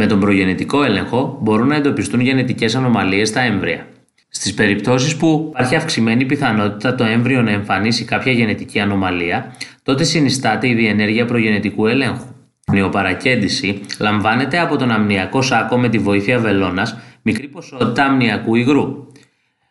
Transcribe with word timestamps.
Με 0.00 0.06
τον 0.06 0.20
προγενετικό 0.20 0.82
έλεγχο 0.82 1.38
μπορούν 1.42 1.66
να 1.66 1.74
εντοπιστούν 1.74 2.20
γενετικές 2.20 2.74
ανομαλίες 2.74 3.28
στα 3.28 3.40
έμβρια. 3.40 3.86
Στις 4.28 4.54
περιπτώσεις 4.54 5.16
που 5.16 5.48
υπάρχει 5.50 5.74
αυξημένη 5.74 6.24
πιθανότητα 6.24 6.94
το 6.94 7.04
έμβριο 7.04 7.42
να 7.42 7.50
εμφανίσει 7.50 8.04
κάποια 8.04 8.32
γενετική 8.32 8.80
ανομαλία, 8.80 9.56
τότε 9.82 10.04
συνιστάται 10.04 10.68
η 10.68 10.74
διενέργεια 10.74 11.24
προγενετικού 11.24 11.86
ελέγχου. 11.86 12.24
Η 12.24 12.62
αμνιοπαρακέντηση 12.66 13.80
λαμβάνεται 14.00 14.58
από 14.58 14.76
τον 14.76 14.90
αμνιακό 14.90 15.42
σάκο 15.42 15.78
με 15.78 15.88
τη 15.88 15.98
βοήθεια 15.98 16.38
βελόνας 16.38 16.98
μικρή 17.22 17.48
ποσότητα 17.48 18.04
αμνιακού 18.04 18.54
υγρού. 18.54 19.06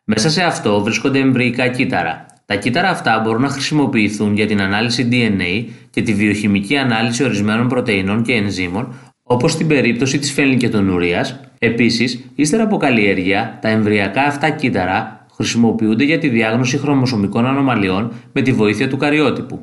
Μέσα 0.03 0.29
σε 0.29 0.43
αυτό 0.43 0.83
βρίσκονται 0.83 1.19
εμβρυϊκά 1.19 1.67
κύτταρα. 1.67 2.25
Τα 2.45 2.55
κύτταρα 2.55 2.89
αυτά 2.89 3.21
μπορούν 3.23 3.41
να 3.41 3.49
χρησιμοποιηθούν 3.49 4.35
για 4.35 4.47
την 4.47 4.61
ανάλυση 4.61 5.07
DNA 5.11 5.71
και 5.89 6.01
τη 6.01 6.13
βιοχημική 6.13 6.77
ανάλυση 6.77 7.23
ορισμένων 7.23 7.67
πρωτεϊνών 7.67 8.23
και 8.23 8.33
ενζήμων, 8.33 8.93
όπως 9.27 9.51
στην 9.51 9.67
περίπτωση 9.67 10.19
της 10.19 10.31
φαινικετονουρία. 10.31 11.51
Επίσης, 11.59 12.19
ύστερα 12.35 12.63
από 12.63 12.77
καλλιέργεια, 12.77 13.59
τα 13.61 13.69
εμβριακά 13.69 14.21
αυτά 14.21 14.49
κύτταρα 14.49 15.25
χρησιμοποιούνται 15.35 16.03
για 16.03 16.19
τη 16.19 16.29
διάγνωση 16.29 16.77
χρωμοσωμικών 16.77 17.45
ανομαλιών 17.45 18.11
με 18.31 18.41
τη 18.41 18.51
βοήθεια 18.51 18.89
του 18.89 18.97
καριότυπου. 18.97 19.59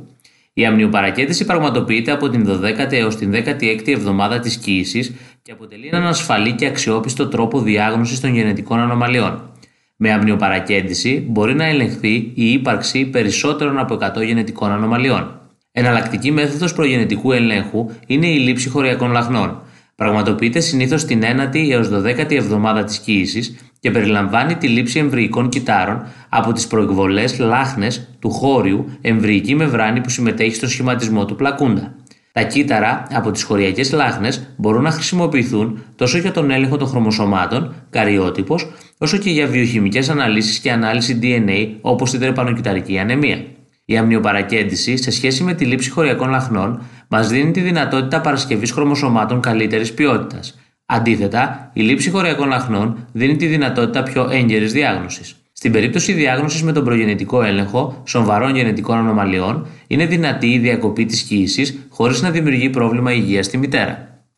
Η 0.53 0.67
αμνιοπαρακέντηση 0.67 1.45
πραγματοποιείται 1.45 2.11
από 2.11 2.29
την 2.29 2.49
12η 2.49 2.93
έως 2.93 3.17
την 3.17 3.33
16η 3.35 3.89
εβδομάδα 3.89 4.39
της 4.39 4.57
κοίησης 4.57 5.15
και 5.43 5.53
αποτελεί 5.53 5.87
έναν 5.87 6.07
ασφαλή 6.07 6.53
και 6.53 6.67
αξιόπιστο 6.67 7.29
τρόπο 7.29 7.61
διάγνωσης 7.61 8.21
των 8.21 8.35
γενετικών 8.35 8.79
ανομαλιών. 8.79 9.51
Με 9.97 10.13
αμνιοπαρακέντηση 10.13 11.27
μπορεί 11.29 11.55
να 11.55 11.65
ελεγχθεί 11.65 12.15
η 12.35 12.53
ύπαρξη 12.53 13.05
περισσότερων 13.05 13.79
από 13.79 13.99
100 14.19 14.25
γενετικών 14.25 14.71
ανομαλιών. 14.71 15.44
Εναλλακτική 15.77 16.31
μέθοδος 16.31 16.73
προγενετικού 16.73 17.33
ελέγχου 17.33 17.91
είναι 18.07 18.27
η 18.27 18.39
λήψη 18.39 18.69
χωριακών 18.69 19.11
λαχνών. 19.11 19.63
Πραγματοποιείται 19.97 20.61
συνήθως 20.61 21.05
την 21.05 21.23
1η 21.23 21.69
έως 21.71 21.89
12η 21.93 22.33
εβδομάδα 22.33 22.85
της 22.85 22.99
κοίησης 22.99 23.57
και 23.81 23.91
περιλαμβάνει 23.91 24.55
τη 24.55 24.69
λήψη 24.69 24.99
εμβρυϊκών 24.99 25.49
κυτάρων 25.49 26.03
από 26.29 26.53
τις 26.53 26.67
προεκβολές 26.67 27.39
λάχνες 27.39 28.09
του 28.19 28.31
χώριου 28.31 28.99
εμβρυϊκή 29.01 29.55
μεμβράνη 29.55 30.01
που 30.01 30.09
συμμετέχει 30.09 30.55
στον 30.55 30.69
σχηματισμό 30.69 31.25
του 31.25 31.37
πλακούντα. 31.37 31.95
Τα 32.33 32.43
κύτταρα 32.43 33.07
από 33.13 33.31
τις 33.31 33.43
χωριακές 33.43 33.93
λάχνες 33.93 34.55
μπορούν 34.57 34.83
να 34.83 34.91
χρησιμοποιηθούν 34.91 35.85
τόσο 35.97 36.19
για 36.19 36.33
τον 36.33 36.51
έλεγχο 36.51 36.77
των 36.77 36.89
χρωμοσωμάτων, 36.89 37.75
καριότυπος, 37.91 38.71
όσο 38.99 39.17
και 39.17 39.31
για 39.31 39.47
βιοχημικές 39.47 40.09
αναλύσεις 40.09 40.59
και 40.59 40.73
ανάλυση 40.73 41.19
DNA 41.23 41.69
όπως 41.81 42.11
την 42.11 42.21
τρεπανοκυταρική 42.21 42.99
ανεμία. 42.99 43.45
Η 43.85 43.97
αμνιοπαρακέντηση, 43.97 44.97
σε 44.97 45.11
σχέση 45.11 45.43
με 45.43 45.55
τη 45.55 45.65
λήψη 45.65 45.91
χωριακών 45.91 46.31
λαχνών, 46.31 46.83
μας 47.09 47.29
δίνει 47.29 47.51
τη 47.51 47.61
δυνατότητα 47.61 48.21
παρασκευής 48.21 48.73
χρωμοσωμάτων 48.73 49.41
καλύτερης 49.41 49.93
ποιότητας. 49.93 50.59
Αντίθετα, 50.87 51.71
η 51.73 51.81
λήψη 51.81 52.11
χωριακών 52.11 52.49
λαχνών 52.49 53.07
δίνει 53.13 53.37
τη 53.37 53.47
δυνατότητα 53.47 54.03
πιο 54.03 54.29
έγκαιρης 54.31 54.73
διάγνωσης. 54.73 55.37
Στην 55.53 55.73
περίπτωση 55.73 56.13
διάγνωσης 56.13 56.63
με 56.63 56.73
τον 56.73 56.85
προγενετικό 56.85 57.43
έλεγχο 57.43 58.03
σοβαρών 58.07 58.57
γενετικών 58.57 58.99
ανομαλιών, 58.99 59.67
είναι 59.87 60.07
δυνατή 60.07 60.47
η 60.47 60.59
διακοπή 60.59 61.05
της 61.05 61.23
κοίησης 61.23 61.87
χωρίς 61.89 62.23
να 62.23 62.31
δημιουργεί 62.31 62.71
πρόβλημα 62.71 63.13
υγείας 63.13 63.47
στη 63.47 63.59
μητέρα. 63.59 64.14